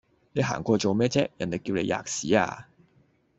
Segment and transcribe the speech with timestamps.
[0.31, 1.29] 你行過去做咩啫？
[1.37, 2.65] 人地叫你喫屎呀！